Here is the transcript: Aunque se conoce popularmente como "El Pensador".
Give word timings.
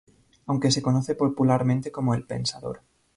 Aunque 0.47 0.71
se 0.71 0.81
conoce 0.81 1.13
popularmente 1.13 1.91
como 1.91 2.15
"El 2.15 2.25
Pensador". 2.25 2.81